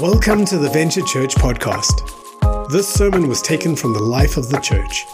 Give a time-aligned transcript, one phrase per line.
[0.00, 2.70] Welcome to the Venture Church podcast.
[2.70, 5.06] This sermon was taken from the life of the church.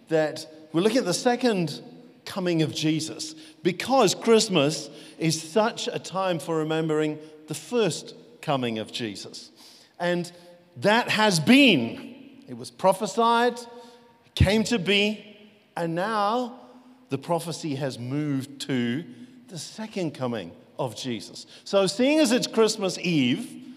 [0.08, 1.82] that we're looking at the second
[2.24, 3.34] coming of Jesus
[3.66, 9.50] because Christmas is such a time for remembering the first coming of Jesus.
[9.98, 10.30] And
[10.76, 15.36] that has been, it was prophesied, it came to be,
[15.76, 16.60] and now
[17.08, 19.04] the prophecy has moved to
[19.48, 21.44] the second coming of Jesus.
[21.64, 23.74] So, seeing as it's Christmas Eve,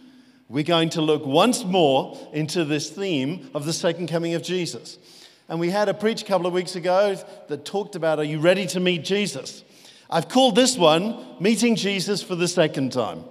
[0.49, 4.99] we're going to look once more into this theme of the second coming of Jesus.
[5.47, 7.17] And we had a preach a couple of weeks ago
[7.47, 9.63] that talked about Are you ready to meet Jesus?
[10.09, 13.23] I've called this one Meeting Jesus for the Second Time.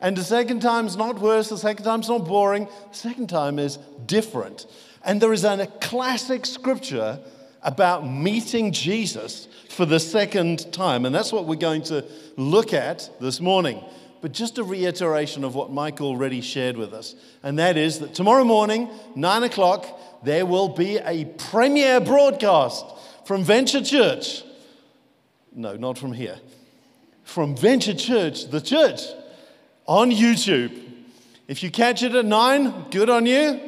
[0.00, 3.28] And the second time is not worse, the second time is not boring, the second
[3.28, 4.66] time is different.
[5.04, 7.18] And there is a classic scripture
[7.62, 11.04] about meeting Jesus for the second time.
[11.04, 12.04] And that's what we're going to
[12.36, 13.82] look at this morning.
[14.20, 17.14] But just a reiteration of what Mike already shared with us.
[17.42, 19.86] And that is that tomorrow morning, nine o'clock,
[20.24, 22.84] there will be a premiere broadcast
[23.24, 24.44] from Venture Church.
[25.54, 26.38] No, not from here.
[27.24, 29.00] From Venture Church, the church,
[29.86, 30.84] on YouTube.
[31.46, 33.60] If you catch it at nine, good on you.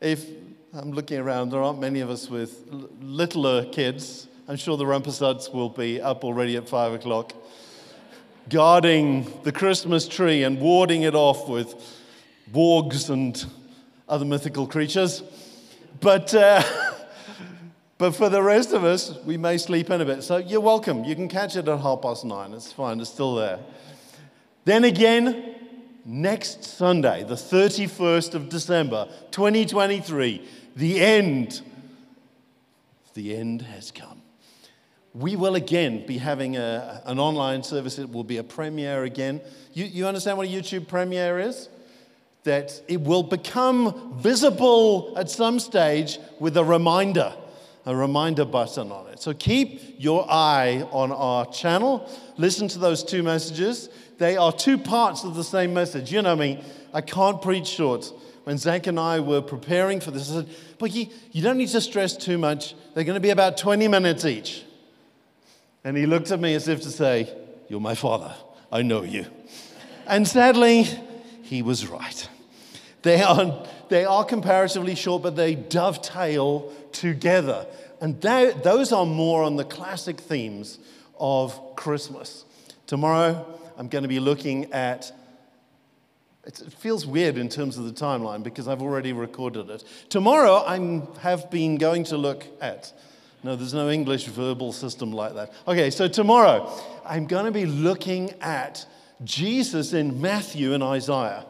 [0.00, 0.26] If
[0.72, 2.64] I'm looking around, there aren't many of us with
[3.00, 4.28] littler kids.
[4.48, 7.32] I'm sure the Rumpasuds will be up already at five o'clock,
[8.48, 11.74] guarding the Christmas tree and warding it off with
[12.52, 13.44] wargs and
[14.08, 15.22] other mythical creatures.
[16.00, 16.62] But, uh,
[18.00, 20.22] but for the rest of us, we may sleep in a bit.
[20.22, 21.04] So you're welcome.
[21.04, 22.54] You can catch it at half past nine.
[22.54, 23.60] It's fine, it's still there.
[24.64, 25.54] Then again,
[26.06, 31.60] next Sunday, the 31st of December, 2023, the end.
[33.12, 34.22] The end has come.
[35.12, 37.98] We will again be having a, an online service.
[37.98, 39.42] It will be a premiere again.
[39.74, 41.68] You, you understand what a YouTube premiere is?
[42.44, 47.34] that it will become visible at some stage with a reminder,
[47.86, 49.20] a reminder button on it.
[49.20, 52.08] So keep your eye on our channel.
[52.36, 53.88] Listen to those two messages.
[54.18, 56.12] They are two parts of the same message.
[56.12, 58.12] You know me, I can't preach short.
[58.44, 60.48] When Zach and I were preparing for this, I said,
[60.78, 62.74] But you, you don't need to stress too much.
[62.94, 64.64] They're going to be about 20 minutes each.
[65.84, 67.34] And he looked at me as if to say,
[67.68, 68.34] You're my father.
[68.72, 69.26] I know you.
[70.06, 70.86] And sadly,
[71.42, 72.28] he was right.
[73.02, 77.66] They are, they are comparatively short, but they dovetail together.
[78.00, 80.78] And that, those are more on the classic themes
[81.18, 82.44] of Christmas.
[82.86, 83.46] Tomorrow,
[83.76, 85.12] I'm going to be looking at
[86.44, 89.84] it feels weird in terms of the timeline because I've already recorded it.
[90.08, 92.92] Tomorrow, I have been going to look at.
[93.42, 95.52] No, there's no English verbal system like that.
[95.68, 96.70] Okay, so tomorrow,
[97.04, 98.86] I'm going to be looking at
[99.22, 101.44] Jesus in Matthew and Isaiah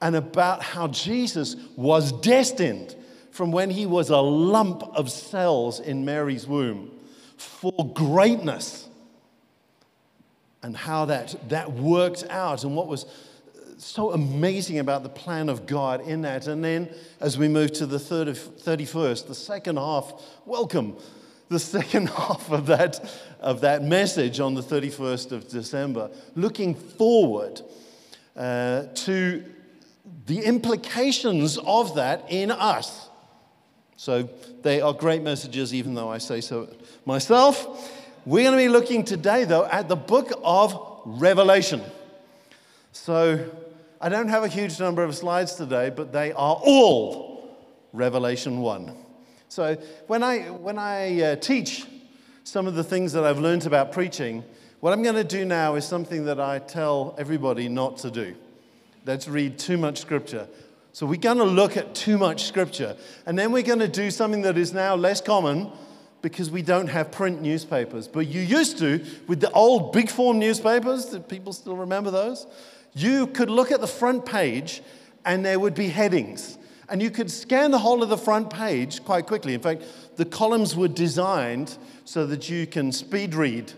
[0.00, 2.94] and about how Jesus was destined
[3.38, 6.90] from when he was a lump of cells in Mary's womb
[7.36, 8.88] for greatness
[10.60, 13.06] and how that, that worked out and what was
[13.76, 16.48] so amazing about the plan of God in that.
[16.48, 20.96] And then as we move to the 31st, the second half, welcome,
[21.48, 23.08] the second half of that,
[23.38, 27.60] of that message on the 31st of December, looking forward
[28.34, 29.44] uh, to
[30.26, 33.07] the implications of that in us.
[33.98, 34.30] So
[34.62, 36.68] they are great messages, even though I say so
[37.04, 37.92] myself.
[38.24, 41.82] We're going to be looking today, though, at the book of Revelation.
[42.92, 43.50] So
[44.00, 47.58] I don't have a huge number of slides today, but they are all
[47.92, 48.94] Revelation 1.
[49.48, 49.74] So
[50.06, 51.84] when I, when I uh, teach
[52.44, 54.44] some of the things that I've learned about preaching,
[54.78, 58.36] what I'm going to do now is something that I tell everybody not to do.
[59.04, 60.46] Let's read too much scripture.
[60.98, 62.96] So we're going to look at too much scripture.
[63.24, 65.70] And then we're going to do something that is now less common,
[66.22, 68.08] because we don't have print newspapers.
[68.08, 72.48] But you used to, with the old big form newspapers, do people still remember those?
[72.94, 74.82] You could look at the front page
[75.24, 76.58] and there would be headings.
[76.88, 79.54] And you could scan the whole of the front page quite quickly.
[79.54, 79.84] In fact,
[80.16, 83.72] the columns were designed so that you can speed read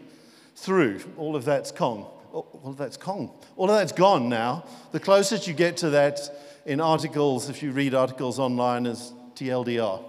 [0.56, 1.00] through.
[1.18, 2.06] All of that's Kong.
[2.32, 3.30] All of that's Kong.
[3.58, 4.64] All of that's gone now.
[4.92, 6.18] The closest you get to that
[6.66, 10.02] in articles, if you read articles online, is TLDR,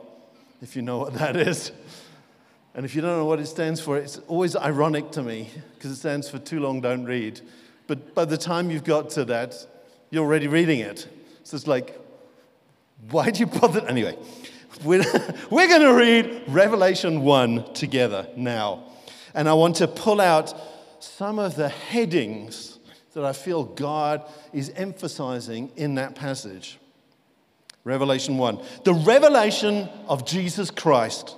[0.62, 1.71] if you know what that is.
[2.74, 5.92] And if you don't know what it stands for, it's always ironic to me because
[5.92, 7.42] it stands for too long don't read.
[7.88, 9.56] But by the time you've got to that,
[10.09, 11.07] you're already reading it.
[11.44, 12.00] So it's like,
[13.09, 13.86] why do you bother?
[13.88, 14.18] Anyway,
[14.83, 15.03] we're,
[15.50, 18.83] we're going to read Revelation 1 together now.
[19.33, 20.53] And I want to pull out
[21.00, 22.80] some of the headings
[23.13, 24.24] that I feel God
[24.54, 26.80] is emphasizing in that passage.
[27.84, 28.60] Revelation 1.
[28.84, 31.36] The revelation of Jesus Christ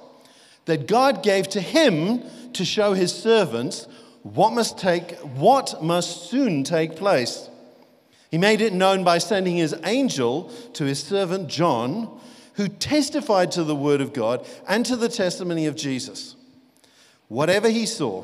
[0.65, 2.23] that God gave to him
[2.53, 3.87] to show his servants
[4.23, 7.49] what must take what must soon take place.
[8.31, 12.19] He made it known by sending his angel to his servant John,
[12.55, 16.35] who testified to the word of God and to the testimony of Jesus.
[17.27, 18.23] Whatever he saw,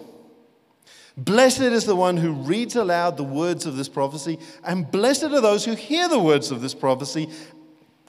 [1.25, 5.41] blessed is the one who reads aloud the words of this prophecy, and blessed are
[5.41, 7.29] those who hear the words of this prophecy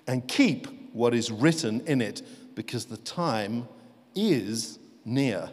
[0.06, 2.22] and keep what is written in it,
[2.54, 3.68] because the time
[4.14, 5.50] is near.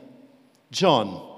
[0.72, 1.36] John,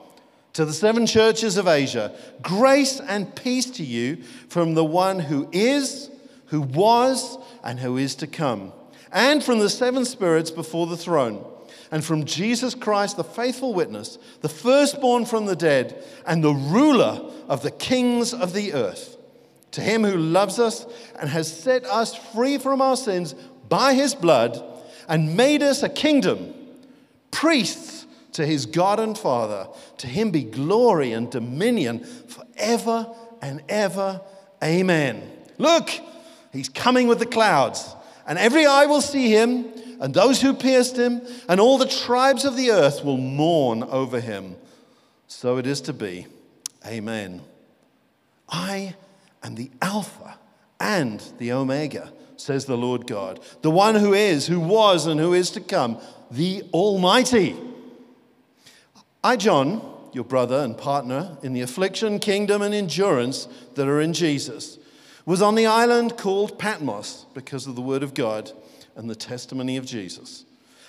[0.54, 5.48] to the seven churches of Asia, grace and peace to you from the one who
[5.52, 6.10] is,
[6.48, 8.74] who was, and who is to come,
[9.12, 11.46] and from the seven spirits before the throne,
[11.92, 17.32] and from Jesus Christ, the faithful witness, the firstborn from the dead, and the ruler
[17.48, 19.18] of the kings of the earth.
[19.72, 20.86] To him who loves us
[21.20, 23.34] and has set us free from our sins
[23.68, 24.64] by his blood
[25.08, 26.54] and made us a kingdom
[27.32, 29.68] priests to his God and Father.
[29.98, 33.08] To him be glory and dominion forever
[33.42, 34.22] and ever.
[34.64, 35.30] Amen.
[35.58, 35.90] Look,
[36.52, 37.96] he's coming with the clouds,
[38.28, 39.66] and every eye will see him,
[40.00, 44.20] and those who pierced him, and all the tribes of the earth will mourn over
[44.20, 44.56] him.
[45.28, 46.28] So it is to be.
[46.86, 47.42] Amen.
[48.48, 48.96] I
[49.44, 50.38] am the Alpha
[50.80, 55.34] and the Omega, says the Lord God, the one who is, who was, and who
[55.34, 56.00] is to come
[56.32, 57.56] the Almighty.
[59.24, 59.82] I, John,
[60.14, 64.78] your brother and partner in the affliction, kingdom, and endurance that are in Jesus,
[65.26, 68.52] was on the island called Patmos because of the word of God
[69.00, 70.44] and the testimony of Jesus.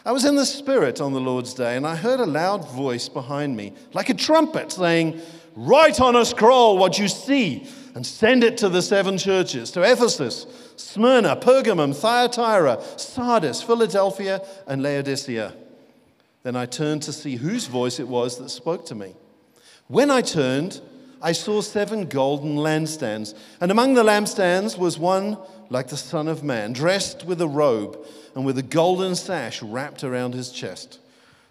[0.04, 3.08] I was in the Spirit on the Lord's day, and I heard a loud voice
[3.08, 5.20] behind me, like a trumpet, saying,
[5.54, 9.82] Write on a scroll what you see and send it to the seven churches to
[9.82, 15.54] Ephesus, Smyrna, Pergamum, Thyatira, Sardis, Philadelphia, and Laodicea.
[16.42, 19.14] Then I turned to see whose voice it was that spoke to me.
[19.86, 20.80] When I turned,
[21.22, 25.36] I saw seven golden lampstands, and among the lampstands was one
[25.70, 27.98] like the Son of Man, dressed with a robe
[28.34, 30.98] and with a golden sash wrapped around his chest.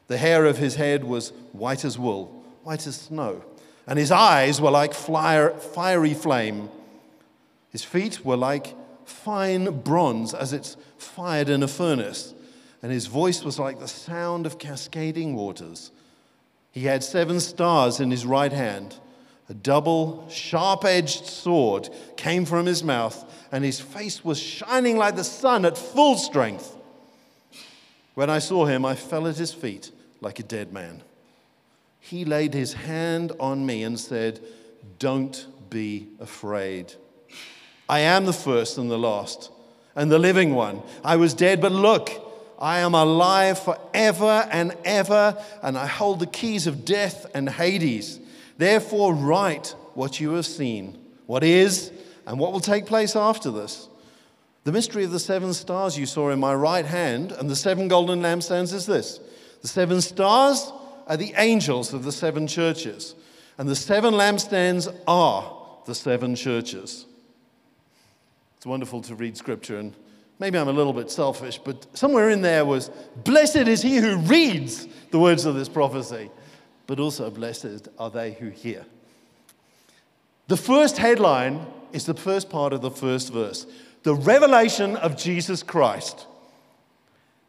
[0.07, 3.44] The hair of his head was white as wool, white as snow
[3.89, 6.69] and his eyes were like fiery flame.
[7.71, 8.75] His feet were like
[9.06, 12.36] fine bronze as it's fired in a furnace,
[12.83, 15.92] and his voice was like the sound of cascading waters.
[16.71, 18.95] He had seven stars in his right hand.
[19.49, 25.15] A double, sharp edged sword came from his mouth, and his face was shining like
[25.15, 26.75] the sun at full strength.
[28.13, 29.91] When I saw him, I fell at his feet
[30.21, 31.03] like a dead man
[32.09, 34.39] he laid his hand on me and said,
[34.97, 36.94] Don't be afraid.
[37.87, 39.51] I am the first and the last
[39.95, 40.81] and the living one.
[41.03, 42.09] I was dead, but look,
[42.57, 48.19] I am alive forever and ever, and I hold the keys of death and Hades.
[48.57, 51.91] Therefore, write what you have seen, what is,
[52.30, 53.90] and what will take place after this.
[54.64, 57.88] The mystery of the seven stars you saw in my right hand and the seven
[57.88, 59.19] golden lampstands is this
[59.62, 60.71] the seven stars
[61.07, 63.16] are the angels of the seven churches,
[63.57, 67.07] and the seven lampstands are the seven churches.
[68.57, 69.95] It's wonderful to read scripture, and
[70.38, 72.92] maybe I'm a little bit selfish, but somewhere in there was,
[73.24, 76.30] Blessed is he who reads the words of this prophecy,
[76.86, 78.86] but also blessed are they who hear.
[80.48, 83.65] The first headline is the first part of the first verse
[84.03, 86.25] the revelation of Jesus Christ.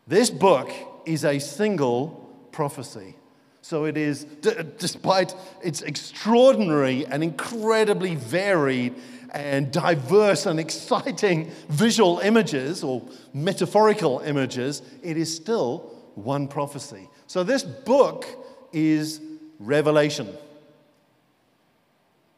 [0.06, 0.70] This book
[1.06, 3.14] is a single prophecy.
[3.62, 8.94] So it is, d- despite its extraordinary and incredibly varied
[9.32, 17.09] and diverse and exciting visual images or metaphorical images, it is still one prophecy.
[17.26, 18.26] So this book
[18.73, 19.20] is
[19.61, 20.28] Revelation.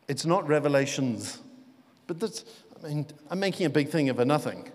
[0.08, 1.38] It's not Revelations.
[2.12, 2.44] But that's,
[2.84, 4.70] I mean, I'm making a big thing of a nothing.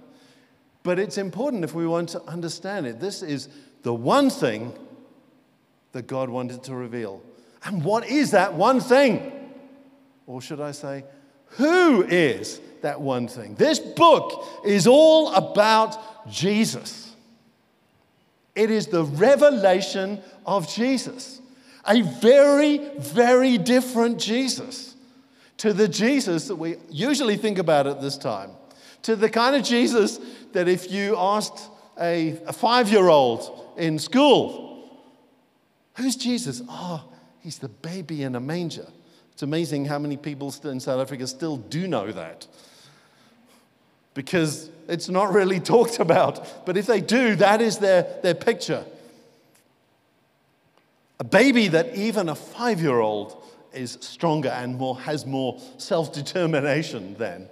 [0.81, 2.99] But it's important if we want to understand it.
[2.99, 3.47] This is
[3.83, 4.73] the one thing
[5.91, 7.21] that God wanted to reveal.
[7.63, 9.53] And what is that one thing?
[10.25, 11.03] Or should I say,
[11.51, 13.53] who is that one thing?
[13.53, 17.15] This book is all about Jesus.
[18.55, 21.39] It is the revelation of Jesus,
[21.87, 24.95] a very, very different Jesus
[25.57, 28.51] to the Jesus that we usually think about at this time,
[29.03, 30.19] to the kind of Jesus
[30.53, 34.89] that if you asked a, a five year old in school,
[35.95, 36.61] who's Jesus?
[36.69, 37.03] Oh,
[37.39, 38.87] he's the baby in a manger.
[39.33, 42.47] It's amazing how many people in South Africa still do know that
[44.13, 46.65] because it's not really talked about.
[46.65, 48.83] But if they do, that is their, their picture.
[51.19, 53.43] A baby that even a five year old
[53.73, 57.49] is stronger and more, has more self determination than.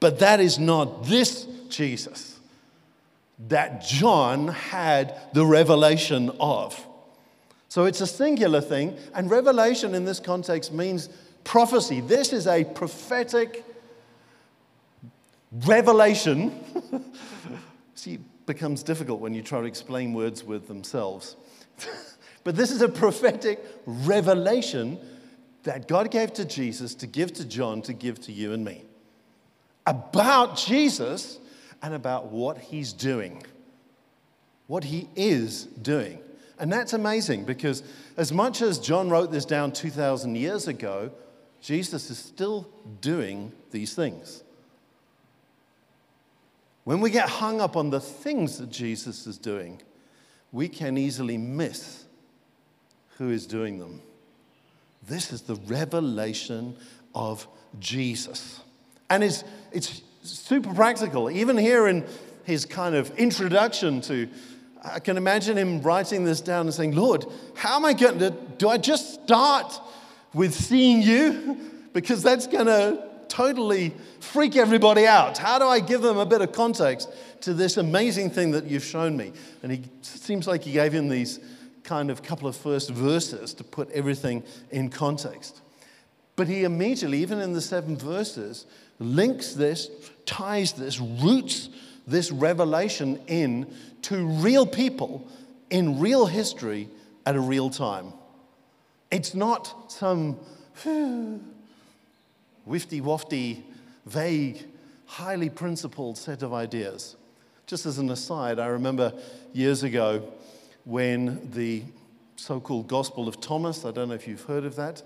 [0.00, 2.34] But that is not this Jesus
[3.48, 6.86] that John had the revelation of.
[7.68, 11.08] So it's a singular thing, and revelation in this context means
[11.42, 12.00] prophecy.
[12.00, 13.64] This is a prophetic
[15.50, 16.60] revelation.
[17.94, 21.36] See, it becomes difficult when you try to explain words with themselves.
[22.44, 24.98] but this is a prophetic revelation
[25.64, 28.84] that God gave to Jesus to give to John to give to you and me
[29.86, 31.38] about Jesus
[31.82, 33.42] and about what he's doing,
[34.66, 36.18] what he is doing.
[36.58, 37.82] And that's amazing because,
[38.16, 41.10] as much as John wrote this down 2,000 years ago,
[41.60, 42.68] Jesus is still
[43.00, 44.42] doing these things.
[46.84, 49.80] When we get hung up on the things that Jesus is doing,
[50.52, 52.04] we can easily miss
[53.16, 54.00] who is doing them.
[55.06, 56.76] This is the revelation
[57.14, 57.46] of
[57.78, 58.60] Jesus.
[59.10, 61.30] And it's, it's super practical.
[61.30, 62.04] Even here in
[62.44, 64.28] his kind of introduction to,
[64.82, 68.30] I can imagine him writing this down and saying, Lord, how am I going to,
[68.30, 69.80] do I just start
[70.32, 71.58] with seeing you
[71.92, 75.38] because that's going to totally freak everybody out.
[75.38, 77.08] How do I give them a bit of context
[77.42, 79.32] to this amazing thing that you've shown me?
[79.62, 81.40] And he seems like he gave him these
[81.84, 85.60] kind of couple of first verses to put everything in context.
[86.36, 88.66] But he immediately, even in the seven verses,
[88.98, 89.88] links this,
[90.26, 91.68] ties this, roots
[92.06, 93.72] this revelation in
[94.02, 95.28] to real people
[95.70, 96.88] in real history
[97.26, 98.12] at a real time.
[99.10, 100.38] It's not some
[100.84, 101.40] wifty
[103.00, 103.62] wafty,
[104.06, 104.64] vague,
[105.06, 107.16] highly principled set of ideas.
[107.66, 109.12] Just as an aside, I remember
[109.52, 110.32] years ago
[110.84, 111.82] when the
[112.36, 115.02] so called Gospel of Thomas, I don't know if you've heard of that,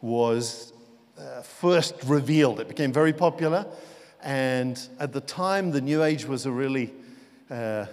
[0.00, 0.72] was
[1.18, 2.60] uh, first revealed.
[2.60, 3.66] It became very popular.
[4.22, 6.92] And at the time, the New Age was a really
[7.50, 7.86] uh,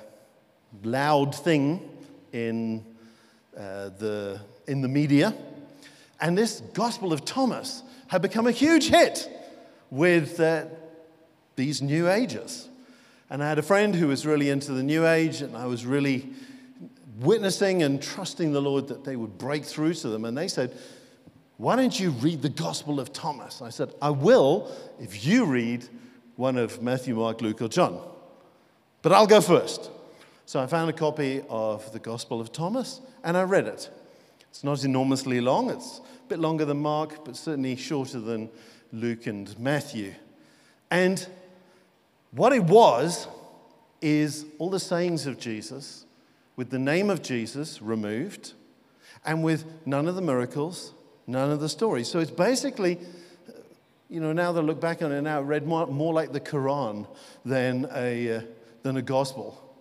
[0.83, 1.89] loud thing
[2.33, 2.85] in,
[3.57, 5.33] uh, the, in the media.
[6.21, 9.29] And this Gospel of Thomas had become a huge hit
[9.89, 10.65] with uh,
[11.55, 12.67] these New Ages.
[13.29, 15.85] And I had a friend who was really into the New Age, and I was
[15.85, 16.29] really
[17.19, 20.25] witnessing and trusting the Lord that they would break through to them.
[20.25, 20.77] And they said,
[21.57, 23.61] Why don't you read the Gospel of Thomas?
[23.61, 25.87] I said, I will if you read
[26.35, 28.01] one of Matthew, Mark, Luke, or John.
[29.01, 29.91] But I'll go first.
[30.45, 33.89] So I found a copy of the Gospel of Thomas and I read it.
[34.49, 38.49] It's not enormously long, it's a bit longer than Mark, but certainly shorter than
[38.91, 40.13] Luke and Matthew.
[40.89, 41.25] And
[42.31, 43.27] what it was
[44.01, 46.05] is all the sayings of Jesus
[46.59, 48.51] with the name of Jesus removed
[49.23, 50.91] and with none of the miracles,
[51.25, 52.09] none of the stories.
[52.09, 52.99] So it's basically,
[54.09, 56.41] you know, now I look back on it now, it read more, more like the
[56.41, 57.07] Quran
[57.45, 58.41] than a, uh,
[58.83, 59.73] than a gospel.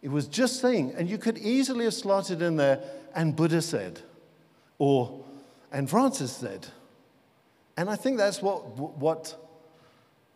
[0.00, 2.80] It was just saying, and you could easily have slotted in there,
[3.14, 4.00] and Buddha said,
[4.78, 5.22] or
[5.70, 6.66] and Francis said.
[7.76, 9.36] And I think that's what, what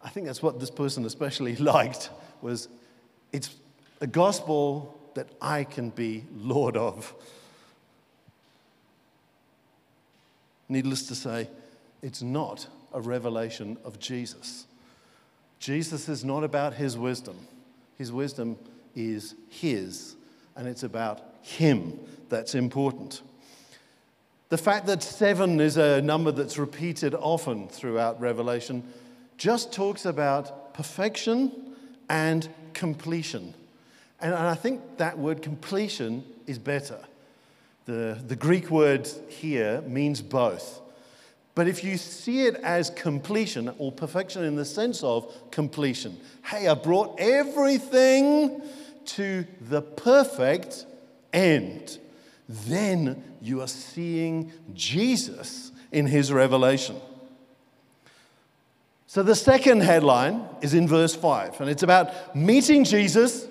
[0.04, 2.10] I think that's what this person especially liked
[2.42, 2.68] was
[3.32, 3.56] it's
[4.02, 7.14] a gospel that I can be Lord of.
[10.68, 11.48] Needless to say,
[12.02, 14.66] it's not a revelation of Jesus.
[15.58, 17.36] Jesus is not about his wisdom.
[17.98, 18.56] His wisdom
[18.94, 20.16] is his,
[20.56, 21.98] and it's about him
[22.28, 23.22] that's important.
[24.48, 28.82] The fact that seven is a number that's repeated often throughout Revelation
[29.36, 31.52] just talks about perfection
[32.08, 33.54] and completion.
[34.20, 36.98] And I think that word completion is better.
[37.86, 40.80] The, the Greek word here means both.
[41.54, 46.68] But if you see it as completion or perfection in the sense of completion, hey,
[46.68, 48.62] I brought everything
[49.06, 50.86] to the perfect
[51.32, 51.98] end,
[52.48, 56.96] then you are seeing Jesus in his revelation.
[59.06, 63.48] So the second headline is in verse 5, and it's about meeting Jesus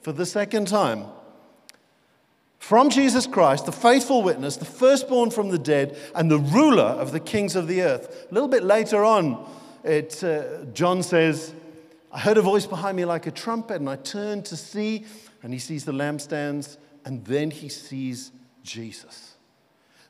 [0.00, 1.04] for the second time.
[2.58, 7.12] From Jesus Christ, the faithful witness, the firstborn from the dead, and the ruler of
[7.12, 8.26] the kings of the earth.
[8.30, 9.48] A little bit later on,
[9.84, 11.54] it, uh, John says,
[12.12, 15.04] I heard a voice behind me like a trumpet, and I turned to see,
[15.42, 19.34] and he sees the lampstands, and then he sees Jesus.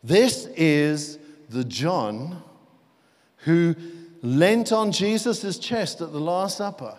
[0.02, 1.18] This is
[1.48, 2.42] the John
[3.38, 3.74] who
[4.22, 6.98] leant on Jesus' chest at the Last Supper,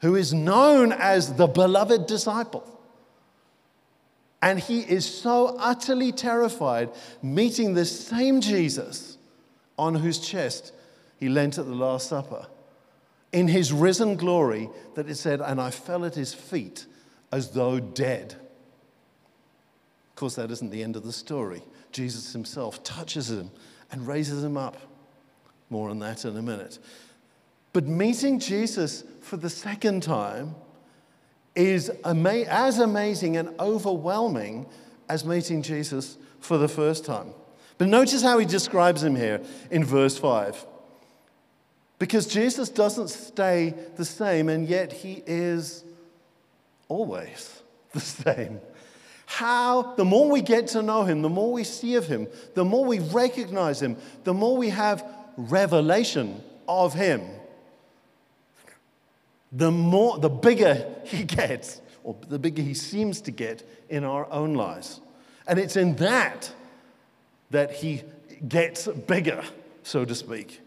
[0.00, 2.64] who is known as the beloved disciple.
[4.42, 6.90] And he is so utterly terrified
[7.22, 9.16] meeting this same Jesus
[9.78, 10.72] on whose chest
[11.18, 12.46] he leant at the Last Supper
[13.32, 16.86] in his risen glory that it said, And I fell at his feet
[17.32, 18.34] as though dead.
[20.10, 21.62] Of course, that isn't the end of the story.
[21.92, 23.50] Jesus himself touches him
[23.90, 24.76] and raises him up.
[25.68, 26.78] More on that in a minute.
[27.76, 30.54] But meeting Jesus for the second time
[31.54, 34.64] is ama- as amazing and overwhelming
[35.10, 37.34] as meeting Jesus for the first time.
[37.76, 40.64] But notice how he describes him here in verse 5.
[41.98, 45.84] Because Jesus doesn't stay the same, and yet he is
[46.88, 47.60] always
[47.92, 48.58] the same.
[49.26, 52.64] How, the more we get to know him, the more we see of him, the
[52.64, 55.04] more we recognize him, the more we have
[55.36, 57.20] revelation of him,
[59.52, 64.30] the more, the bigger he gets, or the bigger he seems to get in our
[64.30, 65.00] own lives.
[65.46, 66.52] And it's in that
[67.50, 68.02] that he
[68.46, 69.42] gets bigger,
[69.82, 70.60] so to speak.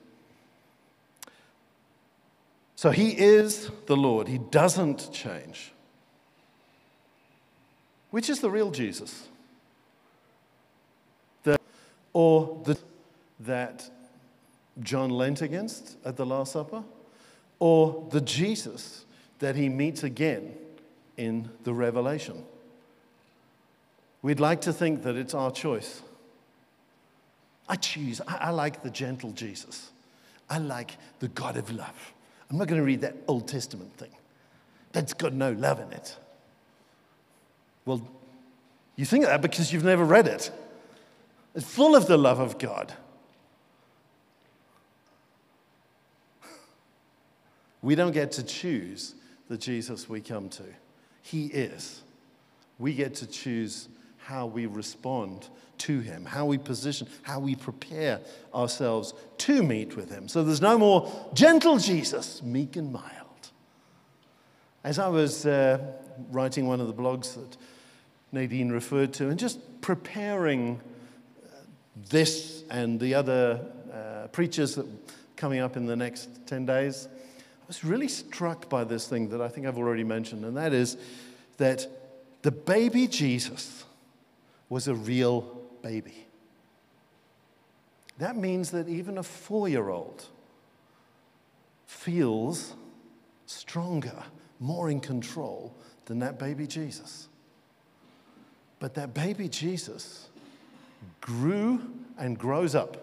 [2.75, 4.29] So he is the Lord.
[4.29, 5.73] He doesn't change.
[8.11, 9.27] Which is the real Jesus?
[11.43, 11.59] The,
[12.13, 12.77] or the
[13.41, 13.89] that
[14.81, 16.83] John leant against at the Last Supper?
[17.59, 19.05] Or the Jesus
[19.39, 20.53] that he meets again
[21.17, 22.43] in the Revelation.
[24.21, 26.01] We'd like to think that it's our choice.
[27.67, 29.91] I choose, I, I, like the gentle Jesus.
[30.49, 32.13] I like the God of love.
[32.49, 34.11] I'm not going to read that Old Testament thing.
[34.91, 36.17] That's got no love in it.
[37.85, 38.01] Well,
[38.95, 40.51] you think that because you've never read it.
[41.53, 42.93] It's full of the love of God.
[47.81, 49.15] We don't get to choose
[49.47, 50.63] the Jesus we come to.
[51.21, 52.01] He is.
[52.77, 53.87] We get to choose
[54.17, 55.47] how we respond
[55.79, 58.19] to Him, how we position, how we prepare
[58.53, 60.27] ourselves to meet with Him.
[60.27, 63.03] So there's no more gentle Jesus, meek and mild.
[64.83, 65.79] As I was uh,
[66.31, 67.57] writing one of the blogs that
[68.31, 70.79] Nadine referred to, and just preparing
[71.43, 71.55] uh,
[72.09, 74.85] this and the other uh, preachers that
[75.35, 77.07] coming up in the next 10 days,
[77.69, 80.97] was really struck by this thing that I think I've already mentioned, and that is
[81.57, 81.87] that
[82.41, 83.85] the baby Jesus
[84.69, 85.41] was a real
[85.83, 86.25] baby.
[88.17, 90.25] That means that even a four year old
[91.85, 92.73] feels
[93.45, 94.23] stronger,
[94.59, 95.71] more in control
[96.05, 97.27] than that baby Jesus.
[98.79, 100.29] But that baby Jesus
[101.21, 101.81] grew
[102.17, 102.97] and grows up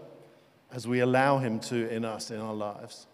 [0.72, 3.07] as we allow him to in us, in our lives.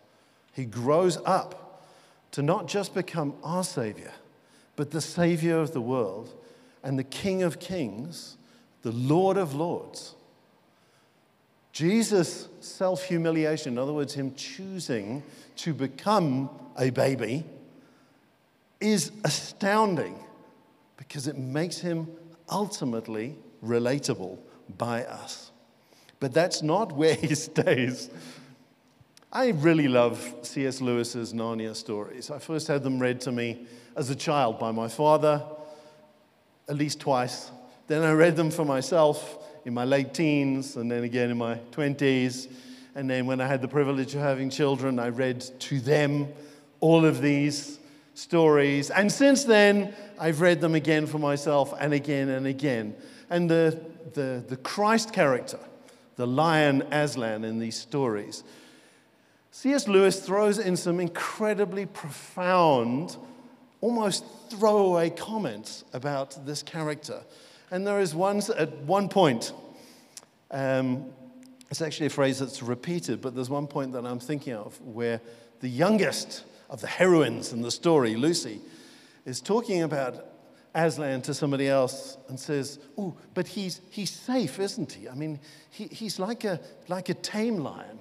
[0.52, 1.84] He grows up
[2.32, 4.12] to not just become our Savior,
[4.76, 6.34] but the Savior of the world
[6.82, 8.36] and the King of Kings,
[8.82, 10.14] the Lord of Lords.
[11.72, 15.22] Jesus' self humiliation, in other words, him choosing
[15.56, 17.44] to become a baby,
[18.80, 20.18] is astounding
[20.96, 22.08] because it makes him
[22.50, 24.38] ultimately relatable
[24.76, 25.50] by us.
[26.20, 28.10] But that's not where he stays.
[29.34, 30.82] I really love C.S.
[30.82, 32.30] Lewis's Narnia stories.
[32.30, 33.66] I first had them read to me
[33.96, 35.42] as a child by my father,
[36.68, 37.50] at least twice.
[37.86, 41.54] Then I read them for myself in my late teens and then again in my
[41.70, 42.52] 20s.
[42.94, 46.28] And then when I had the privilege of having children, I read to them
[46.80, 47.78] all of these
[48.12, 48.90] stories.
[48.90, 52.96] And since then, I've read them again for myself and again and again.
[53.30, 53.80] And the,
[54.12, 55.58] the, the Christ character,
[56.16, 58.44] the lion Aslan in these stories,
[59.54, 59.86] C.S.
[59.86, 63.18] Lewis throws in some incredibly profound
[63.82, 67.22] almost throwaway comments about this character.
[67.70, 69.52] And there is one at one point,
[70.50, 71.04] um,
[71.70, 75.20] it's actually a phrase that's repeated, but there's one point that I'm thinking of where
[75.60, 78.58] the youngest of the heroines in the story, Lucy,
[79.26, 80.28] is talking about
[80.74, 85.10] Aslan to somebody else and says, Oh, but he's, he's safe, isn't he?
[85.10, 87.98] I mean, he, he's like a, like a tame lion.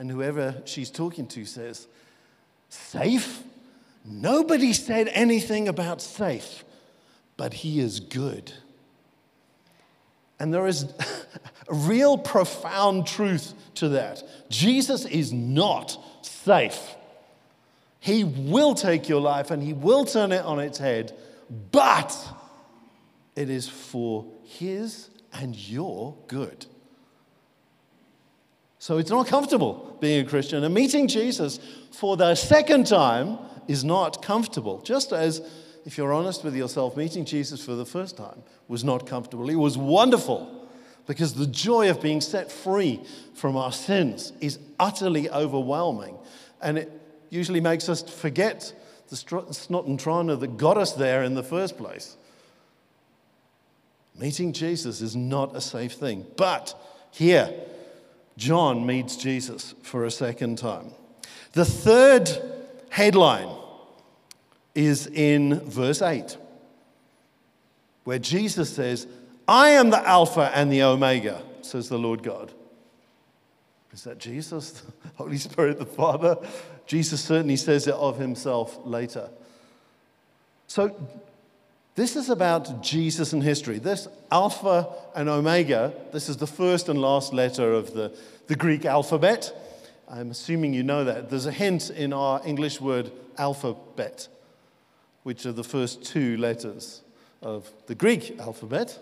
[0.00, 1.86] And whoever she's talking to says,
[2.70, 3.42] Safe?
[4.02, 6.64] Nobody said anything about safe,
[7.36, 8.50] but he is good.
[10.38, 10.84] And there is
[11.68, 14.22] a real profound truth to that.
[14.48, 16.96] Jesus is not safe.
[17.98, 21.14] He will take your life and he will turn it on its head,
[21.70, 22.16] but
[23.36, 26.64] it is for his and your good.
[28.80, 30.64] So it's not comfortable being a Christian.
[30.64, 31.60] And meeting Jesus
[31.92, 33.38] for the second time
[33.68, 34.80] is not comfortable.
[34.80, 35.42] Just as,
[35.84, 39.50] if you're honest with yourself, meeting Jesus for the first time was not comfortable.
[39.50, 40.66] It was wonderful
[41.06, 46.16] because the joy of being set free from our sins is utterly overwhelming.
[46.62, 46.90] And it
[47.28, 48.72] usually makes us forget
[49.08, 52.16] the snot and trane that got us there in the first place.
[54.18, 56.24] Meeting Jesus is not a safe thing.
[56.38, 56.74] But
[57.10, 57.52] here,
[58.36, 60.92] John meets Jesus for a second time.
[61.52, 62.30] The third
[62.88, 63.48] headline
[64.74, 66.36] is in verse 8,
[68.04, 69.06] where Jesus says,
[69.48, 72.52] I am the Alpha and the Omega, says the Lord God.
[73.92, 74.70] Is that Jesus,
[75.02, 76.36] the Holy Spirit, the Father?
[76.86, 79.28] Jesus certainly says it of himself later.
[80.66, 80.94] So,
[82.00, 83.78] this is about Jesus and history.
[83.78, 88.86] This Alpha and Omega, this is the first and last letter of the, the Greek
[88.86, 89.52] alphabet.
[90.08, 91.28] I'm assuming you know that.
[91.28, 94.28] There's a hint in our English word alphabet,
[95.24, 97.02] which are the first two letters
[97.42, 98.98] of the Greek alphabet.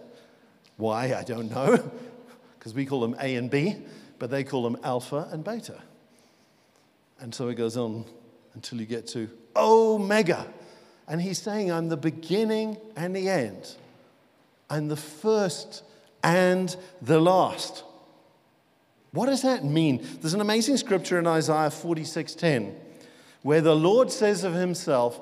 [0.77, 1.77] Why, I don't know,
[2.59, 3.77] because we call them A and B,
[4.19, 5.81] but they call them alpha and beta.
[7.21, 8.07] And so it goes on
[8.55, 10.49] until you get to Omega.
[11.09, 13.77] And he's saying, I'm the beginning and the end.
[14.69, 15.83] I'm the first
[16.23, 17.83] and the last.
[19.13, 20.07] What does that mean?
[20.21, 22.75] There's an amazing scripture in Isaiah 46:10
[23.43, 25.19] where the Lord says of himself,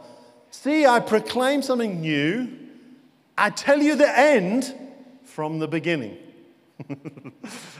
[0.50, 2.48] "See, I proclaim something new.
[3.38, 4.74] I tell you the end
[5.22, 6.16] from the beginning."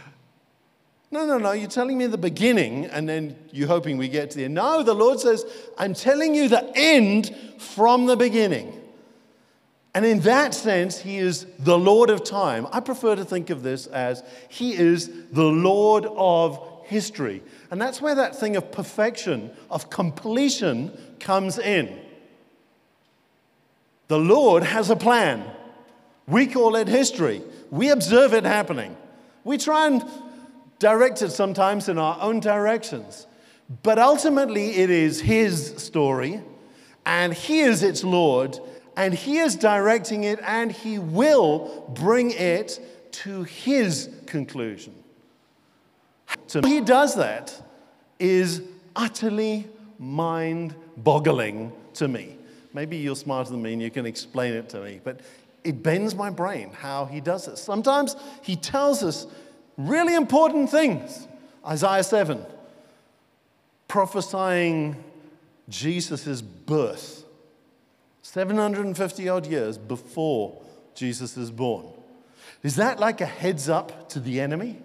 [1.10, 1.52] No, no, no.
[1.52, 4.54] You're telling me the beginning and then you're hoping we get to the end.
[4.54, 5.44] No, the Lord says,
[5.78, 8.72] I'm telling you the end from the beginning.
[9.94, 12.66] And in that sense, He is the Lord of time.
[12.70, 17.42] I prefer to think of this as He is the Lord of history.
[17.70, 21.98] And that's where that thing of perfection, of completion, comes in.
[24.08, 25.44] The Lord has a plan.
[26.28, 27.42] We call it history.
[27.70, 28.96] We observe it happening.
[29.44, 30.04] We try and
[30.78, 33.26] directed sometimes in our own directions.
[33.82, 36.40] But ultimately, it is His story,
[37.04, 38.58] and He is its Lord,
[38.96, 42.80] and He is directing it, and He will bring it
[43.12, 44.94] to His conclusion.
[46.46, 47.60] So He does that
[48.18, 48.62] is
[48.94, 49.66] utterly
[49.98, 52.36] mind boggling to me.
[52.72, 55.20] Maybe you're smarter than me and you can explain it to me, but
[55.64, 57.56] it bends my brain how He does it.
[57.56, 59.26] Sometimes He tells us
[59.76, 61.26] really important things.
[61.66, 62.44] Isaiah 7,
[63.88, 65.02] prophesying
[65.68, 67.24] Jesus' birth,
[68.22, 70.62] 750 odd years before
[70.94, 71.86] Jesus is born.
[72.62, 74.78] Is that like a heads up to the enemy?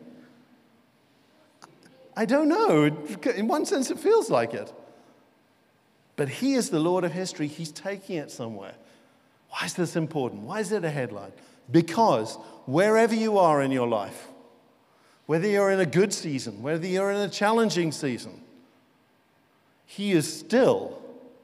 [2.15, 2.85] I don't know.
[3.35, 4.71] In one sense, it feels like it.
[6.15, 7.47] But he is the Lord of history.
[7.47, 8.73] He's taking it somewhere.
[9.49, 10.43] Why is this important?
[10.43, 11.31] Why is it a headline?
[11.71, 14.27] Because wherever you are in your life,
[15.31, 18.41] whether you're in a good season, whether you're in a challenging season,
[19.85, 21.01] He is still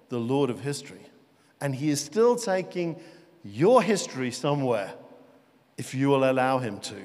[0.10, 1.06] the Lord of history.
[1.62, 3.00] And He is still taking
[3.46, 4.94] your history somewhere
[5.78, 6.98] if you will allow Him to.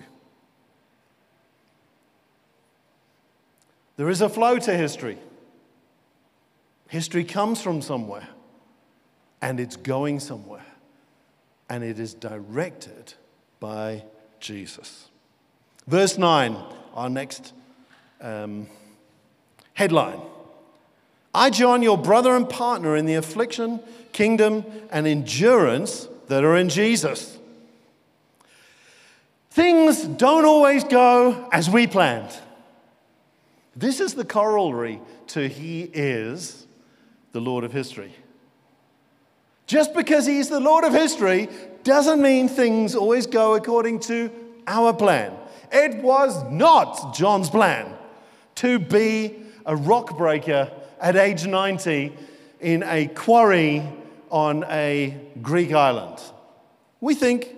[3.96, 5.18] There is a flow to history.
[6.88, 8.26] History comes from somewhere,
[9.40, 10.66] and it's going somewhere,
[11.70, 13.14] and it is directed
[13.60, 14.02] by
[14.40, 15.11] Jesus.
[15.86, 16.56] Verse 9,
[16.94, 17.52] our next
[18.20, 18.66] um,
[19.74, 20.20] headline.
[21.34, 23.80] I, John, your brother and partner in the affliction,
[24.12, 27.38] kingdom, and endurance that are in Jesus.
[29.50, 32.30] Things don't always go as we planned.
[33.74, 36.66] This is the corollary to He is
[37.32, 38.14] the Lord of history.
[39.66, 41.48] Just because He's the Lord of history
[41.82, 44.30] doesn't mean things always go according to
[44.66, 45.32] our plan.
[45.72, 47.96] It was not John's plan
[48.56, 52.12] to be a rock breaker at age 90
[52.60, 53.82] in a quarry
[54.30, 56.20] on a Greek island.
[57.00, 57.48] We think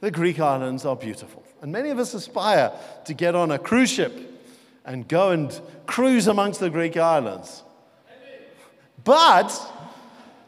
[0.00, 1.44] the Greek islands are beautiful.
[1.62, 2.72] And many of us aspire
[3.04, 4.12] to get on a cruise ship
[4.84, 7.62] and go and cruise amongst the Greek islands.
[9.04, 9.56] But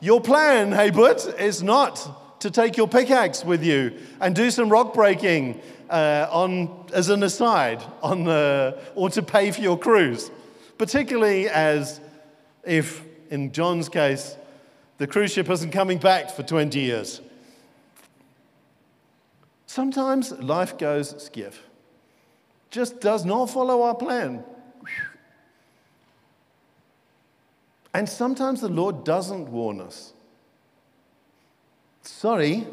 [0.01, 4.69] your plan, hey, but, is not to take your pickaxe with you and do some
[4.69, 10.31] rock breaking uh, on, as an aside on the, or to pay for your cruise.
[10.79, 12.01] Particularly as
[12.65, 14.37] if, in John's case,
[14.99, 17.21] the cruise ship isn't coming back for 20 years.
[19.67, 21.63] Sometimes life goes skiff,
[22.71, 24.45] just does not follow our plan.
[27.93, 30.13] And sometimes the Lord doesn't warn us.
[32.03, 32.67] Sorry,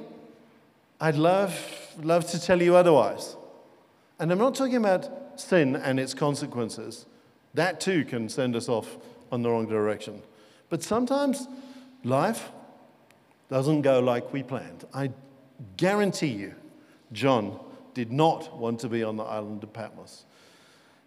[0.99, 3.35] I'd love, love to tell you otherwise.
[4.19, 7.05] And I'm not talking about sin and its consequences.
[7.53, 8.97] That too can send us off
[9.31, 10.21] on the wrong direction.
[10.69, 11.47] But sometimes
[12.03, 12.49] life
[13.49, 14.85] doesn't go like we planned.
[14.93, 15.11] I
[15.77, 16.55] guarantee you,
[17.11, 17.59] John
[17.93, 20.25] did not want to be on the island of Patmos.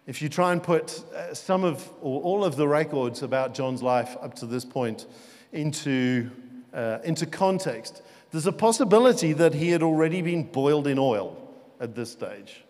[0.05, 3.81] If you try and put uh, some of, or all of the records about John's
[3.81, 5.07] life up to this point
[5.51, 6.29] into,
[6.73, 8.03] uh, into context,
[8.35, 11.41] there's a possibility that he had already been boiled in oil
[11.79, 12.65] at this stage.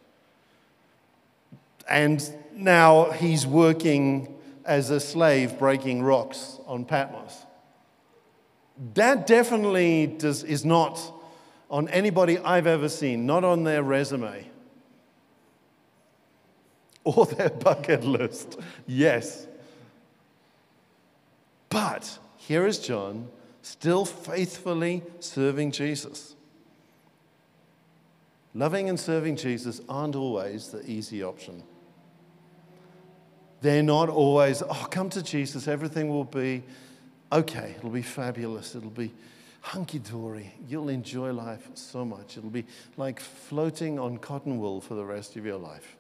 [1.89, 2.23] And
[2.53, 7.35] now he's working as a slave breaking rocks on Patmos.
[8.93, 11.01] That definitely does, is not
[11.71, 14.45] on anybody I've ever seen, not on their resume
[17.03, 18.59] or their bucket list.
[18.85, 19.47] Yes.
[21.69, 23.29] But here is John
[23.65, 26.35] still faithfully serving Jesus.
[28.53, 31.63] Loving and serving Jesus aren't always the easy option.
[33.61, 36.61] They're not always, oh, come to Jesus, everything will be
[37.31, 39.11] okay, it'll be fabulous, it'll be
[39.61, 40.53] hunky dory.
[40.69, 42.37] You'll enjoy life so much.
[42.37, 42.65] It'll be
[42.97, 45.97] like floating on cotton wool for the rest of your life.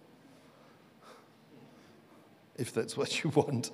[2.57, 3.71] If that's what you want.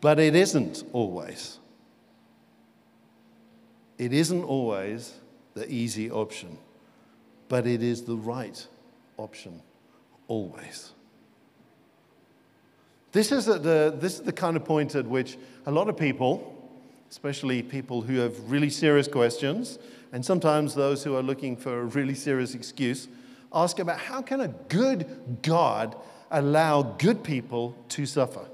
[0.00, 1.58] But it isn't always.
[3.98, 5.14] It isn't always
[5.54, 6.56] the easy option,
[7.48, 8.64] but it is the right
[9.16, 9.60] option
[10.28, 10.92] always.
[13.10, 16.54] This is, the, this is the kind of point at which a lot of people,
[17.10, 19.78] especially people who have really serious questions,
[20.12, 23.08] and sometimes those who are looking for a really serious excuse,
[23.52, 25.96] ask about how can a good God
[26.30, 28.46] allow good people to suffer?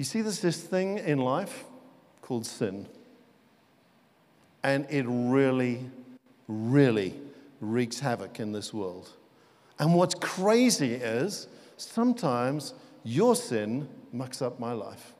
[0.00, 1.64] You see, there's this thing in life
[2.22, 2.86] called sin.
[4.62, 5.90] And it really,
[6.48, 7.20] really
[7.60, 9.10] wreaks havoc in this world.
[9.78, 12.72] And what's crazy is sometimes
[13.04, 15.12] your sin mucks up my life.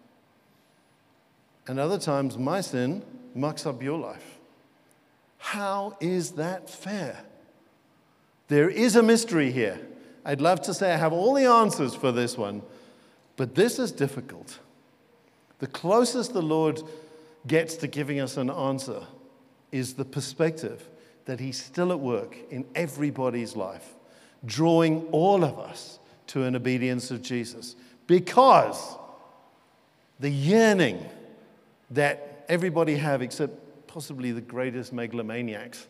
[1.68, 3.02] And other times my sin
[3.34, 4.38] mucks up your life.
[5.36, 7.20] How is that fair?
[8.48, 9.78] There is a mystery here.
[10.24, 12.62] I'd love to say I have all the answers for this one,
[13.36, 14.58] but this is difficult.
[15.60, 16.82] The closest the Lord
[17.46, 19.02] gets to giving us an answer
[19.70, 20.88] is the perspective
[21.26, 23.94] that He's still at work in everybody's life,
[24.44, 27.76] drawing all of us to an obedience of Jesus.
[28.06, 28.96] Because
[30.18, 31.04] the yearning
[31.90, 35.86] that everybody have, except possibly the greatest megalomaniacs,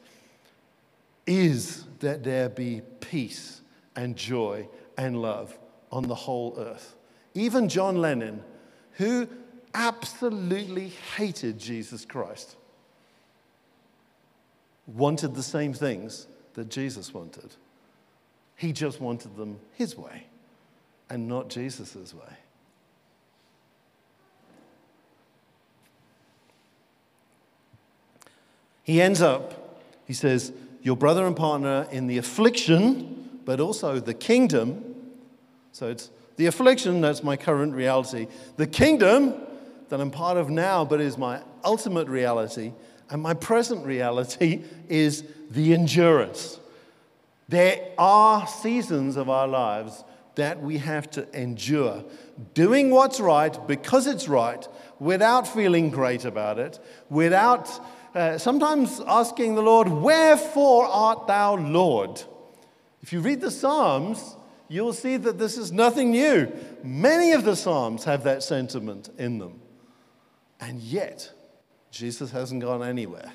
[1.27, 3.61] is that there be peace
[3.95, 5.57] and joy and love
[5.93, 6.97] on the whole earth.
[7.35, 8.43] Even John Lennon,
[8.93, 9.29] who
[9.75, 12.57] absolutely hated Jesus Christ,
[14.87, 17.55] wanted the same things that Jesus wanted.
[18.57, 20.27] He just wanted them his way
[21.09, 22.37] and not Jesus' way.
[28.83, 30.53] He ends up, he says,
[30.83, 34.97] Your brother and partner in the affliction, but also the kingdom.
[35.73, 38.27] So it's the affliction, that's my current reality.
[38.57, 39.35] The kingdom,
[39.91, 42.73] that I'm part of now, but is my ultimate reality.
[43.11, 46.59] And my present reality is the endurance.
[47.49, 50.05] There are seasons of our lives
[50.37, 52.05] that we have to endure,
[52.55, 54.67] doing what's right because it's right,
[55.01, 57.69] without feeling great about it, without
[58.15, 62.23] uh, sometimes asking the Lord, Wherefore art thou Lord?
[63.03, 64.37] If you read the Psalms,
[64.69, 66.53] you'll see that this is nothing new.
[66.85, 69.61] Many of the Psalms have that sentiment in them.
[70.61, 71.33] And yet,
[71.91, 73.33] Jesus hasn't gone anywhere.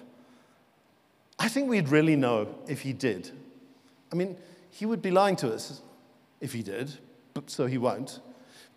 [1.39, 3.31] I think we'd really know if he did.
[4.11, 4.38] I mean,
[4.69, 5.81] he would be lying to us
[6.39, 6.93] if he did,
[7.47, 8.19] so he won't.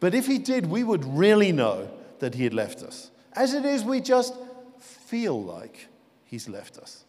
[0.01, 3.11] But if he did, we would really know that he had left us.
[3.33, 4.35] As it is, we just
[4.79, 5.89] feel like
[6.25, 7.05] he's left us.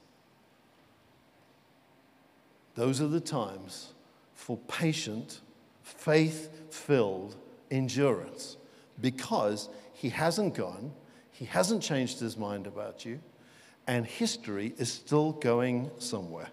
[2.76, 3.94] Those are the times
[4.36, 5.42] for patient,
[5.84, 7.36] faith filled
[7.72, 8.58] endurance
[9.02, 10.92] because he hasn't gone,
[11.40, 13.22] he hasn't changed his mind about you,
[13.88, 16.50] and history is still going somewhere.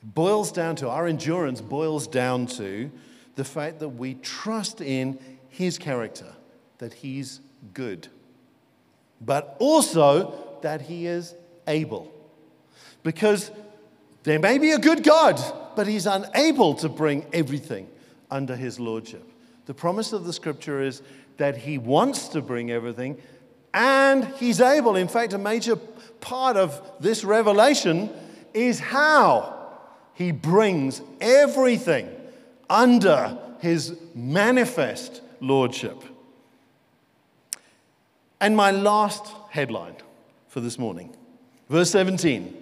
[0.00, 2.88] It boils down to our endurance, boils down to
[3.34, 6.32] the fact that we trust in his character,
[6.78, 7.40] that he's
[7.74, 8.06] good,
[9.20, 11.34] but also that he is
[11.66, 12.08] able.
[13.02, 13.50] Because
[14.22, 15.42] there may be a good God,
[15.74, 17.88] but he's unable to bring everything
[18.30, 19.28] under his lordship.
[19.66, 21.02] The promise of the scripture is
[21.40, 23.16] that he wants to bring everything
[23.72, 24.94] and he's able.
[24.94, 25.74] In fact, a major
[26.20, 28.10] part of this revelation
[28.52, 29.56] is how
[30.12, 32.10] he brings everything
[32.68, 36.02] under his manifest lordship.
[38.38, 39.96] And my last headline
[40.48, 41.16] for this morning,
[41.70, 42.54] verse 17.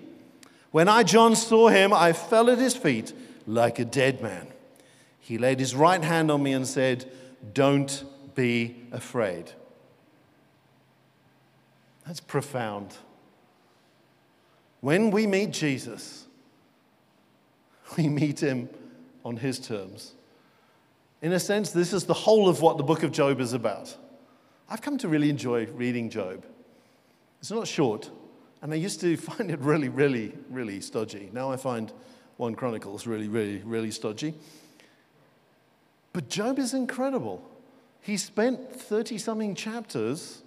[0.71, 3.13] When I, John, saw him, I fell at his feet
[3.45, 4.47] like a dead man.
[5.19, 7.11] He laid his right hand on me and said,
[7.53, 8.05] Don't
[8.39, 9.51] be afraid.
[12.07, 12.97] That's profound.
[14.81, 16.29] When we meet Jesus,
[17.97, 18.69] we meet him
[19.25, 20.15] on his terms.
[21.21, 23.97] In a sense, this is the whole of what the book of Job is about.
[24.71, 26.47] I've come to really enjoy reading Job.
[27.41, 28.09] It's not short,
[28.63, 31.29] and I used to find it really, really, really stodgy.
[31.33, 31.93] Now I find
[32.37, 34.35] 1 Chronicles really, really, really stodgy.
[36.13, 37.43] But Job is incredible.
[38.01, 40.43] He spent 30 something chapters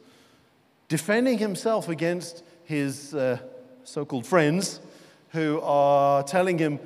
[0.87, 3.37] defending himself against his uh,
[3.83, 4.79] so called friends
[5.29, 6.79] who are telling him,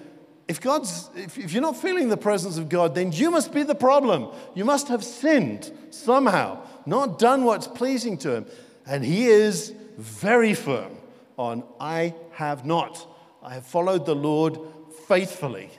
[0.47, 3.63] if, God's, if, if you're not feeling the presence of God, then you must be
[3.63, 4.31] the problem.
[4.53, 8.45] You must have sinned somehow, not done what's pleasing to Him.
[8.85, 10.91] And he is very firm
[11.37, 13.07] on, I have not.
[13.41, 14.59] I have followed the Lord
[15.07, 15.71] faithfully.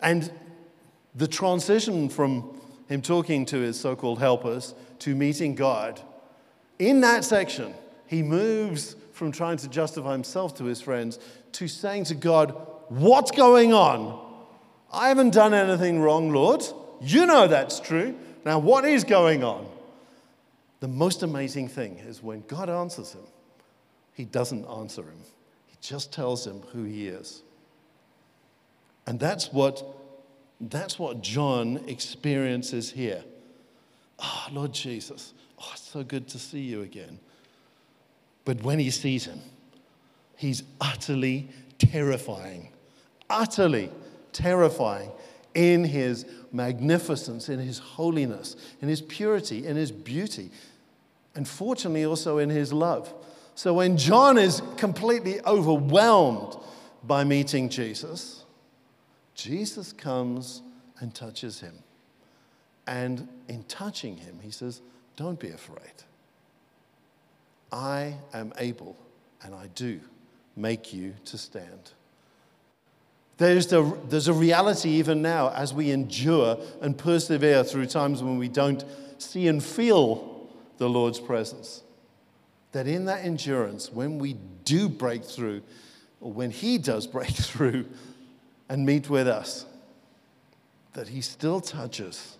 [0.00, 0.30] And
[1.14, 2.57] the transition from
[2.88, 6.00] him talking to his so called helpers to meeting God,
[6.78, 7.74] in that section,
[8.06, 11.18] he moves from trying to justify himself to his friends
[11.52, 12.54] to saying to God,
[12.88, 14.26] What's going on?
[14.90, 16.62] I haven't done anything wrong, Lord.
[17.00, 18.16] You know that's true.
[18.44, 19.68] Now, what is going on?
[20.80, 23.24] The most amazing thing is when God answers him,
[24.14, 25.20] he doesn't answer him,
[25.66, 27.42] he just tells him who he is.
[29.06, 29.84] And that's what,
[30.60, 33.22] that's what John experiences here.
[34.18, 37.20] Oh, Lord Jesus, oh, it's so good to see you again.
[38.44, 39.40] But when he sees him,
[40.36, 42.70] he's utterly terrifying,
[43.30, 43.90] utterly
[44.32, 45.10] terrifying
[45.54, 50.50] in his magnificence, in his holiness, in his purity, in his beauty,
[51.34, 53.12] and fortunately also in his love.
[53.54, 56.56] So when John is completely overwhelmed
[57.04, 58.37] by meeting Jesus,
[59.38, 60.62] Jesus comes
[60.98, 61.74] and touches him.
[62.88, 64.82] And in touching him, he says,
[65.16, 65.92] Don't be afraid.
[67.70, 68.96] I am able,
[69.42, 70.00] and I do,
[70.56, 71.92] make you to stand.
[73.36, 78.38] There's a, there's a reality even now as we endure and persevere through times when
[78.38, 78.84] we don't
[79.18, 80.48] see and feel
[80.78, 81.84] the Lord's presence.
[82.72, 85.62] That in that endurance, when we do break through,
[86.20, 87.84] or when He does break through
[88.68, 89.66] and meet with us,
[90.92, 92.36] that He still touches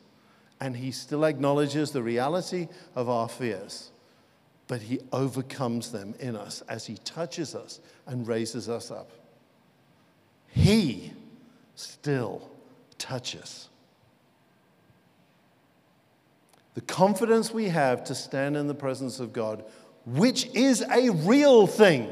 [0.60, 3.90] and He still acknowledges the reality of our fears,
[4.66, 9.10] but He overcomes them in us as He touches us and raises us up.
[10.48, 11.12] He
[11.74, 12.50] still
[12.98, 13.68] touches.
[16.74, 19.64] The confidence we have to stand in the presence of God,
[20.06, 22.08] which is a real thing,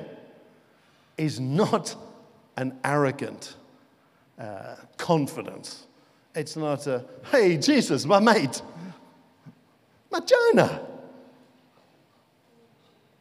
[1.16, 1.94] is not
[2.56, 3.54] an arrogant
[4.38, 5.86] uh, confidence.
[6.34, 8.60] It's not a, hey, Jesus, my mate,
[10.10, 10.80] my Jonah.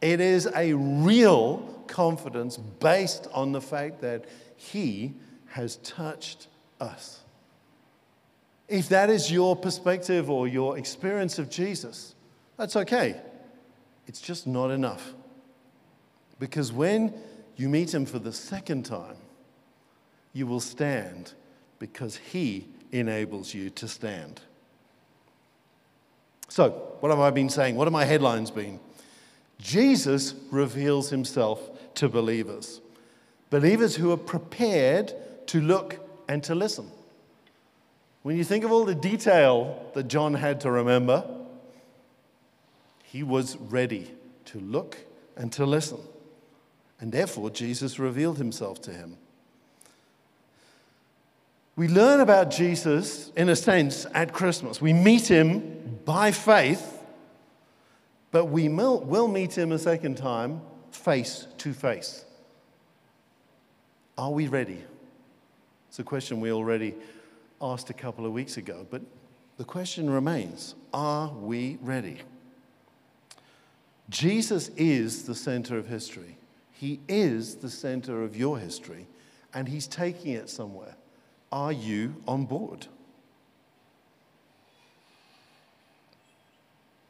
[0.01, 1.57] It is a real
[1.87, 4.25] confidence based on the fact that
[4.57, 5.13] he
[5.47, 6.47] has touched
[6.79, 7.21] us.
[8.67, 12.15] If that is your perspective or your experience of Jesus,
[12.57, 13.21] that's okay.
[14.07, 15.13] It's just not enough.
[16.39, 17.13] Because when
[17.55, 19.15] you meet him for the second time,
[20.35, 21.33] you will stand
[21.79, 24.41] because he enables you to stand.
[26.49, 26.69] So,
[26.99, 27.75] what have I been saying?
[27.77, 28.79] What have my headlines been?
[29.59, 31.61] Jesus reveals himself
[31.95, 32.81] to believers,
[33.49, 35.13] believers who are prepared
[35.47, 36.91] to look and to listen.
[38.21, 41.23] When you think of all the detail that John had to remember,
[43.03, 44.11] he was ready
[44.45, 44.97] to look
[45.37, 45.99] and to listen.
[46.99, 49.17] And therefore, Jesus revealed himself to him.
[51.75, 54.81] We learn about Jesus, in a sense, at Christmas.
[54.81, 57.01] We meet him by faith,
[58.31, 60.61] but we will meet him a second time
[60.91, 62.23] face to face.
[64.17, 64.81] Are we ready?
[65.89, 66.95] It's a question we already
[67.61, 69.01] asked a couple of weeks ago, but
[69.57, 72.19] the question remains Are we ready?
[74.09, 76.37] Jesus is the center of history.
[76.71, 79.07] He is the center of your history,
[79.53, 80.95] and He's taking it somewhere.
[81.55, 82.85] Are you on board?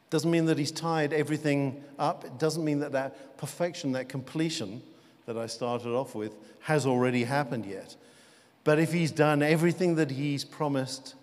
[0.08, 2.24] Doesn't mean that He's tied everything up.
[2.24, 4.82] It doesn't mean that that perfection, that completion
[5.26, 7.96] that I started off with, has already happened yet.
[8.62, 11.16] But if He's done everything that He's promised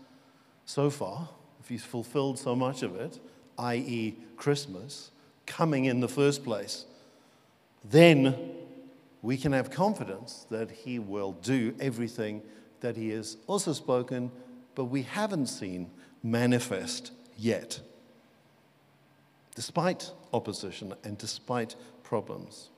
[0.65, 1.29] so far,
[1.61, 3.21] if He's fulfilled so much of it,
[3.57, 5.11] i.e., Christmas,
[5.45, 6.83] coming in the first place,
[7.89, 8.51] then
[9.21, 12.41] we can have confidence that He will do everything
[12.83, 14.29] that He has also spoken,
[14.75, 15.89] but we haven't seen
[16.21, 17.79] manifest yet,
[19.55, 22.69] despite opposition and despite problems.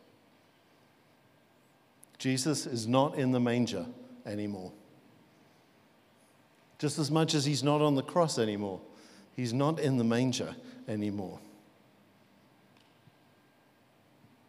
[2.20, 3.88] Jesus is not in the manger
[4.26, 4.72] anymore.
[6.78, 8.82] Just as much as he's not on the cross anymore,
[9.36, 10.56] he's not in the manger
[10.88, 11.40] anymore.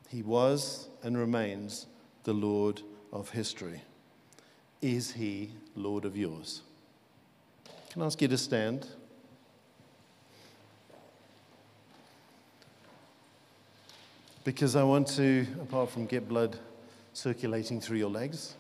[0.09, 1.86] He was and remains
[2.24, 3.82] the Lord of history.
[4.82, 6.62] Is he Lord of yours?
[7.90, 8.86] Can I ask you to stand?
[14.44, 16.58] Because I want to, apart from get blood
[17.14, 18.54] circulating through your legs,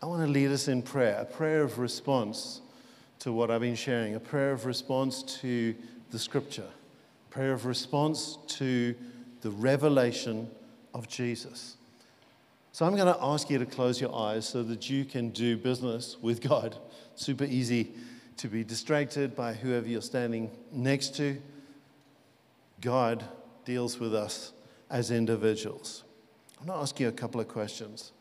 [0.00, 2.60] I want to lead us in prayer, a prayer of response
[3.18, 5.74] to what I've been sharing, a prayer of response to
[6.10, 6.68] the scripture,
[7.30, 8.94] prayer of response to
[9.40, 10.48] the revelation
[10.94, 11.77] of Jesus.
[12.78, 15.56] So I'm going to ask you to close your eyes so that you can do
[15.56, 16.76] business with God.
[17.16, 17.90] Super easy
[18.36, 21.42] to be distracted by whoever you're standing next to.
[22.80, 23.24] God
[23.64, 24.52] deals with us
[24.90, 26.04] as individuals.
[26.60, 28.12] I'm going to ask you a couple of questions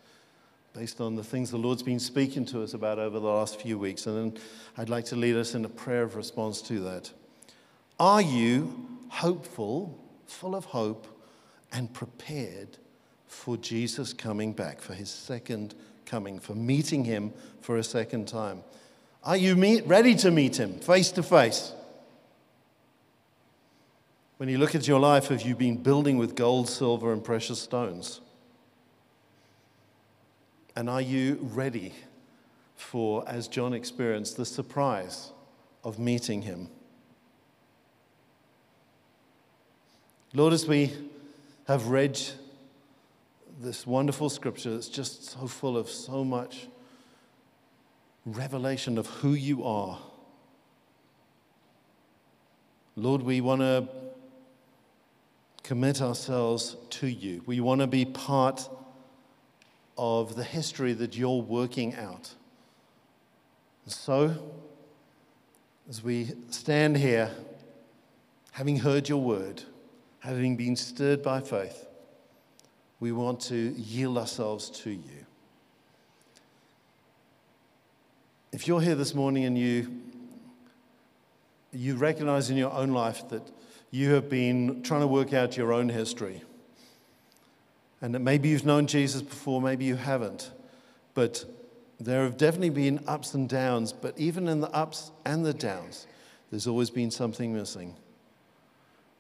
[0.74, 3.78] based on the things the Lord's been speaking to us about over the last few
[3.78, 4.08] weeks.
[4.08, 4.42] And then
[4.76, 7.12] I'd like to lead us in a prayer of response to that.
[8.00, 11.06] Are you hopeful full of hope
[11.72, 12.80] and prepared
[13.28, 15.76] for Jesus coming back, for his second
[16.06, 18.64] coming, for meeting him for a second time?
[19.24, 21.74] Are you meet, ready to meet him face to face?
[24.38, 27.60] When you look at your life, have you been building with gold, silver, and precious
[27.60, 28.22] stones?
[30.76, 31.94] And are you ready
[32.76, 35.32] for, as John experienced, the surprise
[35.84, 36.70] of meeting him?
[40.34, 40.94] Lord, as we
[41.68, 42.22] have read
[43.60, 46.68] this wonderful scripture that's just so full of so much
[48.26, 50.00] revelation of who you are,
[52.96, 53.88] Lord, we want to
[55.64, 57.44] commit ourselves to you.
[57.46, 58.68] We want to be part
[59.98, 62.34] of the history that you're working out.
[63.86, 64.36] So,
[65.90, 67.32] as we stand here,
[68.52, 69.64] having heard your word,
[70.20, 71.87] having been stirred by faith,
[73.00, 75.26] we want to yield ourselves to you.
[78.52, 79.92] If you're here this morning and you,
[81.72, 83.44] you recognize in your own life that
[83.92, 86.42] you have been trying to work out your own history,
[88.02, 90.52] and that maybe you've known Jesus before, maybe you haven't,
[91.14, 91.46] but
[92.00, 96.06] there have definitely been ups and downs, but even in the ups and the downs,
[96.52, 97.96] there's always been something missing.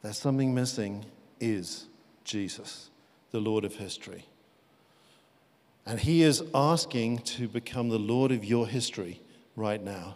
[0.03, 1.05] That something missing
[1.39, 1.87] is
[2.23, 2.89] Jesus,
[3.31, 4.25] the Lord of history.
[5.85, 9.21] And He is asking to become the Lord of your history
[9.55, 10.15] right now.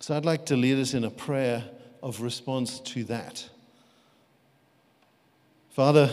[0.00, 1.64] So I'd like to lead us in a prayer
[2.02, 3.48] of response to that.
[5.70, 6.10] Father,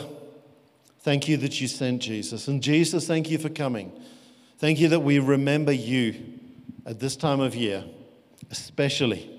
[1.01, 2.47] thank you that you sent Jesus.
[2.47, 3.91] And Jesus, thank you for coming.
[4.57, 6.15] Thank you that we remember you
[6.85, 7.83] at this time of year,
[8.51, 9.29] especially.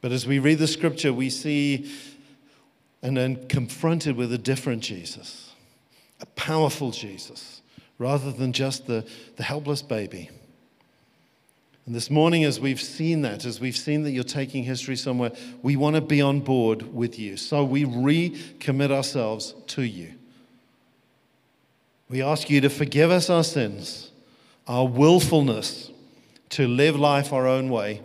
[0.00, 1.90] But as we read the scripture, we see
[3.02, 5.54] and then confronted with a different Jesus,
[6.20, 7.62] a powerful Jesus,
[7.98, 10.30] rather than just the, the helpless baby.
[11.86, 15.32] And this morning, as we've seen that, as we've seen that you're taking history somewhere,
[15.62, 17.38] we want to be on board with you.
[17.38, 20.12] So we recommit ourselves to you.
[22.10, 24.10] We ask you to forgive us our sins,
[24.66, 25.90] our willfulness
[26.50, 28.02] to live life our own way.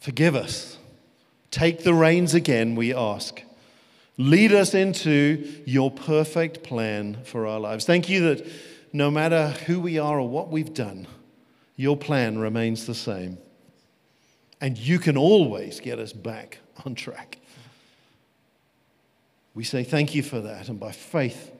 [0.00, 0.78] Forgive us.
[1.50, 3.42] Take the reins again, we ask.
[4.16, 7.84] Lead us into your perfect plan for our lives.
[7.84, 8.46] Thank you that
[8.92, 11.06] no matter who we are or what we've done,
[11.76, 13.38] your plan remains the same.
[14.60, 17.38] And you can always get us back on track.
[19.54, 20.68] We say thank you for that.
[20.68, 21.50] And by faith,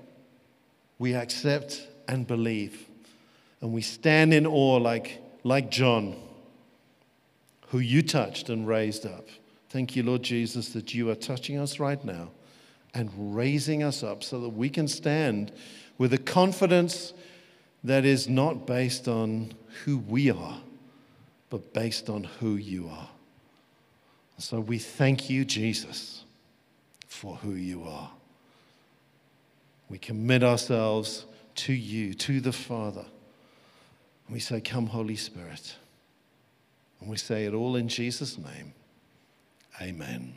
[0.98, 2.86] we accept and believe.
[3.60, 6.14] And we stand in awe like, like John,
[7.68, 9.26] who you touched and raised up.
[9.70, 12.30] Thank you, Lord Jesus, that you are touching us right now
[12.92, 15.52] and raising us up so that we can stand
[15.96, 17.12] with a confidence
[17.84, 19.54] that is not based on
[19.84, 20.60] who we are,
[21.50, 23.08] but based on who you are.
[24.38, 26.24] So we thank you, Jesus,
[27.06, 28.10] for who you are.
[29.88, 33.04] We commit ourselves to you, to the Father.
[34.26, 35.76] And we say, Come, Holy Spirit.
[37.00, 38.72] And we say it all in Jesus' name.
[39.80, 40.34] Amen.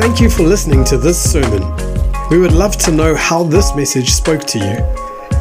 [0.00, 1.62] Thank you for listening to this sermon.
[2.30, 4.78] We would love to know how this message spoke to you.